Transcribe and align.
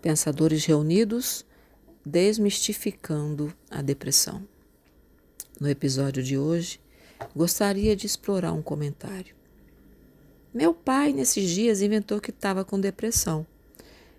Pensadores 0.00 0.64
reunidos 0.64 1.44
desmistificando 2.04 3.52
a 3.70 3.82
depressão. 3.82 4.46
No 5.60 5.68
episódio 5.68 6.22
de 6.22 6.38
hoje, 6.38 6.80
gostaria 7.36 7.94
de 7.94 8.06
explorar 8.06 8.52
um 8.52 8.62
comentário. 8.62 9.34
Meu 10.54 10.72
pai, 10.72 11.12
nesses 11.12 11.50
dias, 11.50 11.82
inventou 11.82 12.20
que 12.20 12.30
estava 12.30 12.64
com 12.64 12.80
depressão. 12.80 13.46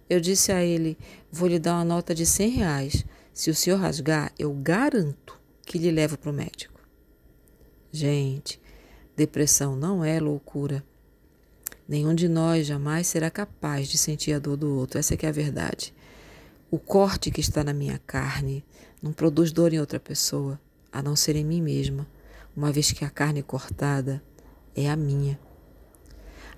Eu 0.07 0.19
disse 0.19 0.51
a 0.51 0.63
ele: 0.63 0.97
Vou 1.31 1.47
lhe 1.47 1.57
dar 1.57 1.75
uma 1.75 1.85
nota 1.85 2.13
de 2.13 2.25
100 2.25 2.49
reais. 2.49 3.05
Se 3.33 3.49
o 3.49 3.55
senhor 3.55 3.77
rasgar, 3.77 4.31
eu 4.37 4.53
garanto 4.53 5.39
que 5.65 5.77
lhe 5.77 5.89
levo 5.89 6.17
para 6.17 6.29
o 6.29 6.33
médico. 6.33 6.79
Gente, 7.91 8.61
depressão 9.15 9.75
não 9.75 10.05
é 10.05 10.19
loucura. 10.19 10.83
Nenhum 11.87 12.15
de 12.15 12.27
nós 12.27 12.67
jamais 12.67 13.07
será 13.07 13.29
capaz 13.29 13.87
de 13.87 13.97
sentir 13.97 14.33
a 14.33 14.39
dor 14.39 14.57
do 14.57 14.75
outro. 14.75 14.99
Essa 14.99 15.13
é 15.13 15.17
que 15.17 15.25
é 15.25 15.29
a 15.29 15.33
verdade. 15.33 15.93
O 16.69 16.79
corte 16.79 17.31
que 17.31 17.41
está 17.41 17.63
na 17.63 17.73
minha 17.73 17.99
carne 17.99 18.63
não 19.01 19.11
produz 19.11 19.51
dor 19.51 19.73
em 19.73 19.79
outra 19.79 19.99
pessoa, 19.99 20.59
a 20.91 21.01
não 21.01 21.15
ser 21.15 21.35
em 21.35 21.43
mim 21.43 21.61
mesma, 21.61 22.07
uma 22.55 22.71
vez 22.71 22.91
que 22.91 23.03
a 23.03 23.09
carne 23.09 23.43
cortada 23.43 24.23
é 24.75 24.89
a 24.89 24.95
minha. 24.95 25.39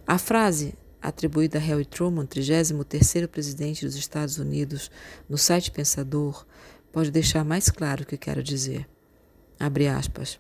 A 0.05 0.17
frase 0.17 0.76
atribuída 1.02 1.58
a 1.58 1.62
Harry 1.62 1.86
Truman, 1.86 2.26
33º 2.26 3.28
presidente 3.28 3.86
dos 3.86 3.95
Estados 3.95 4.38
Unidos, 4.38 4.92
no 5.28 5.38
site 5.38 5.72
Pensador, 5.72 6.45
pode 6.92 7.09
deixar 7.09 7.44
mais 7.44 7.70
claro 7.70 8.03
o 8.03 8.05
que 8.05 8.17
quero 8.17 8.44
dizer. 8.44 8.88
Abre 9.59 9.88
aspas. 9.88 10.40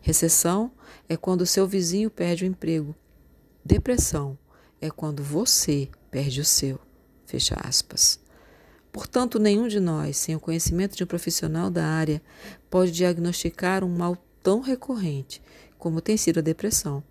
Recessão 0.00 0.72
é 1.08 1.16
quando 1.16 1.44
seu 1.44 1.66
vizinho 1.66 2.10
perde 2.10 2.44
o 2.44 2.46
emprego 2.46 2.96
Depressão 3.64 4.38
é 4.80 4.90
quando 4.90 5.22
você 5.22 5.88
perde 6.10 6.40
o 6.40 6.44
seu. 6.44 6.78
Fecha 7.26 7.54
aspas. 7.62 8.18
Portanto, 8.90 9.38
nenhum 9.38 9.68
de 9.68 9.78
nós, 9.78 10.16
sem 10.16 10.34
o 10.34 10.40
conhecimento 10.40 10.96
de 10.96 11.04
um 11.04 11.06
profissional 11.06 11.70
da 11.70 11.86
área, 11.86 12.20
pode 12.68 12.90
diagnosticar 12.90 13.84
um 13.84 13.88
mal 13.88 14.16
tão 14.42 14.60
recorrente 14.60 15.40
como 15.78 16.00
tem 16.00 16.16
sido 16.16 16.38
a 16.38 16.42
depressão. 16.42 17.02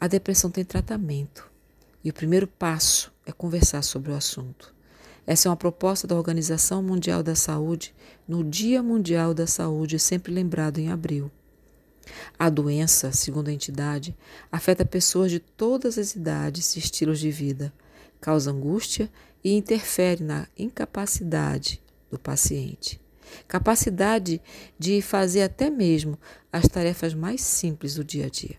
A 0.00 0.06
depressão 0.06 0.50
tem 0.50 0.64
tratamento 0.64 1.50
e 2.04 2.10
o 2.10 2.14
primeiro 2.14 2.46
passo 2.46 3.12
é 3.24 3.32
conversar 3.32 3.82
sobre 3.82 4.12
o 4.12 4.14
assunto. 4.14 4.74
Essa 5.26 5.48
é 5.48 5.50
uma 5.50 5.56
proposta 5.56 6.06
da 6.06 6.16
Organização 6.16 6.82
Mundial 6.82 7.22
da 7.22 7.34
Saúde 7.34 7.94
no 8.26 8.42
Dia 8.42 8.82
Mundial 8.82 9.34
da 9.34 9.46
Saúde, 9.46 9.98
sempre 9.98 10.32
lembrado 10.32 10.78
em 10.78 10.90
abril. 10.90 11.30
A 12.38 12.48
doença, 12.48 13.12
segundo 13.12 13.48
a 13.48 13.52
entidade, 13.52 14.16
afeta 14.50 14.84
pessoas 14.84 15.30
de 15.30 15.38
todas 15.38 15.98
as 15.98 16.14
idades 16.14 16.76
e 16.76 16.78
estilos 16.78 17.18
de 17.18 17.30
vida, 17.30 17.72
causa 18.20 18.50
angústia 18.50 19.10
e 19.42 19.52
interfere 19.52 20.22
na 20.22 20.46
incapacidade 20.56 21.80
do 22.10 22.18
paciente. 22.18 23.00
Capacidade 23.46 24.40
de 24.78 25.02
fazer 25.02 25.42
até 25.42 25.70
mesmo 25.70 26.18
as 26.52 26.66
tarefas 26.66 27.14
mais 27.14 27.40
simples 27.42 27.94
do 27.94 28.04
dia 28.04 28.26
a 28.26 28.28
dia. 28.28 28.56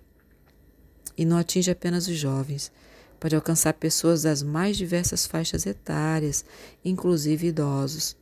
E 1.17 1.25
não 1.25 1.37
atinge 1.37 1.71
apenas 1.71 2.07
os 2.07 2.15
jovens, 2.15 2.71
pode 3.19 3.35
alcançar 3.35 3.73
pessoas 3.73 4.23
das 4.23 4.41
mais 4.41 4.77
diversas 4.77 5.25
faixas 5.25 5.65
etárias, 5.65 6.45
inclusive 6.83 7.47
idosos. 7.47 8.15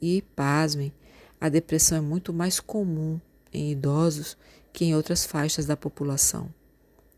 E, 0.00 0.22
pasmem, 0.36 0.92
a 1.40 1.48
depressão 1.48 1.98
é 1.98 2.00
muito 2.00 2.32
mais 2.32 2.60
comum 2.60 3.20
em 3.52 3.70
idosos 3.70 4.36
que 4.72 4.84
em 4.84 4.94
outras 4.94 5.24
faixas 5.24 5.66
da 5.66 5.76
população. 5.76 6.48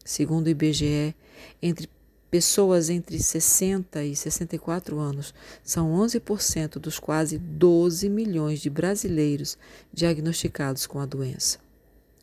Segundo 0.05 0.47
o 0.47 0.51
IBGE, 0.51 1.15
entre 1.63 1.89
pessoas 2.31 2.91
entre 2.91 3.23
60 3.23 4.03
e 4.03 4.17
64 4.17 4.99
anos, 4.99 5.33
são 5.63 5.93
11% 5.93 6.79
dos 6.79 6.99
quase 6.99 7.39
12 7.39 8.09
milhões 8.09 8.61
de 8.61 8.69
brasileiros 8.69 9.57
diagnosticados 9.93 10.87
com 10.87 10.99
a 10.99 11.07
doença. 11.07 11.59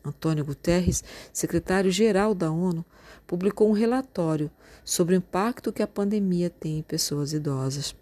Antônio 0.04 0.44
Guterres, 0.44 1.02
secretário-geral 1.32 2.34
da 2.34 2.50
ONU, 2.50 2.84
publicou 3.26 3.70
um 3.70 3.72
relatório 3.72 4.50
sobre 4.84 5.14
o 5.14 5.18
impacto 5.18 5.72
que 5.72 5.82
a 5.82 5.86
pandemia 5.86 6.50
tem 6.50 6.78
em 6.78 6.82
pessoas 6.82 7.32
idosas. 7.32 7.94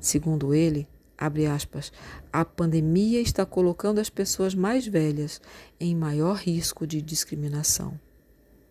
Segundo 0.00 0.52
ele, 0.52 0.86
abre 1.20 1.46
aspas, 1.46 1.92
a 2.32 2.46
pandemia 2.46 3.20
está 3.20 3.44
colocando 3.44 4.00
as 4.00 4.08
pessoas 4.08 4.54
mais 4.54 4.86
velhas 4.86 5.38
em 5.78 5.94
maior 5.94 6.36
risco 6.36 6.86
de 6.86 7.02
discriminação. 7.02 8.00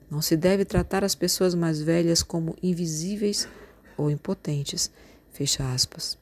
Não 0.09 0.19
se 0.19 0.35
deve 0.35 0.65
tratar 0.65 1.03
as 1.03 1.13
pessoas 1.13 1.53
mais 1.53 1.79
velhas 1.79 2.23
como 2.23 2.57
invisíveis 2.63 3.47
ou 3.95 4.09
impotentes. 4.09 4.89
Fecha 5.31 5.71
aspas. 5.71 6.17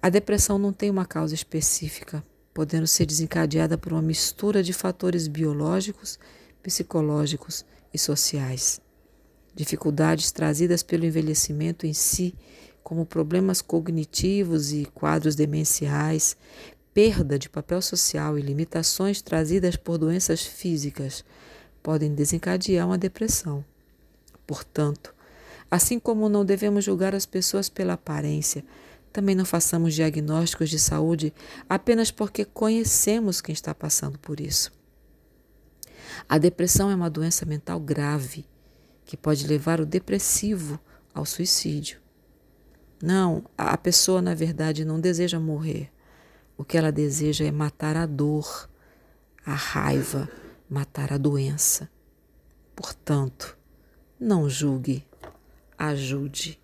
A 0.00 0.08
depressão 0.08 0.58
não 0.58 0.72
tem 0.72 0.90
uma 0.90 1.04
causa 1.04 1.34
específica, 1.34 2.22
podendo 2.52 2.86
ser 2.86 3.06
desencadeada 3.06 3.76
por 3.76 3.92
uma 3.92 4.02
mistura 4.02 4.62
de 4.62 4.72
fatores 4.72 5.26
biológicos, 5.26 6.20
psicológicos 6.62 7.64
e 7.92 7.98
sociais. 7.98 8.80
Dificuldades 9.54 10.30
trazidas 10.30 10.82
pelo 10.82 11.04
envelhecimento 11.04 11.84
em 11.86 11.92
si 11.92 12.34
como 12.84 13.06
problemas 13.06 13.62
cognitivos 13.62 14.70
e 14.70 14.84
quadros 14.84 15.34
demenciais, 15.34 16.36
perda 16.92 17.38
de 17.38 17.48
papel 17.48 17.80
social 17.80 18.38
e 18.38 18.42
limitações 18.42 19.22
trazidas 19.22 19.74
por 19.74 19.96
doenças 19.96 20.44
físicas 20.44 21.24
podem 21.82 22.14
desencadear 22.14 22.86
uma 22.86 22.98
depressão. 22.98 23.64
Portanto, 24.46 25.14
assim 25.70 25.98
como 25.98 26.28
não 26.28 26.44
devemos 26.44 26.84
julgar 26.84 27.14
as 27.14 27.24
pessoas 27.24 27.70
pela 27.70 27.94
aparência, 27.94 28.62
também 29.10 29.34
não 29.34 29.46
façamos 29.46 29.94
diagnósticos 29.94 30.68
de 30.68 30.78
saúde 30.78 31.32
apenas 31.68 32.10
porque 32.10 32.44
conhecemos 32.44 33.40
quem 33.40 33.54
está 33.54 33.74
passando 33.74 34.18
por 34.18 34.40
isso. 34.40 34.70
A 36.28 36.36
depressão 36.36 36.90
é 36.90 36.94
uma 36.94 37.10
doença 37.10 37.46
mental 37.46 37.80
grave 37.80 38.44
que 39.06 39.16
pode 39.16 39.46
levar 39.46 39.80
o 39.80 39.86
depressivo 39.86 40.78
ao 41.14 41.24
suicídio. 41.24 42.03
Não, 43.04 43.44
a 43.58 43.76
pessoa 43.76 44.22
na 44.22 44.32
verdade 44.32 44.82
não 44.82 44.98
deseja 44.98 45.38
morrer. 45.38 45.92
O 46.56 46.64
que 46.64 46.78
ela 46.78 46.90
deseja 46.90 47.44
é 47.44 47.50
matar 47.50 47.98
a 47.98 48.06
dor, 48.06 48.66
a 49.44 49.52
raiva, 49.52 50.26
matar 50.70 51.12
a 51.12 51.18
doença. 51.18 51.90
Portanto, 52.74 53.58
não 54.18 54.48
julgue, 54.48 55.06
ajude. 55.76 56.58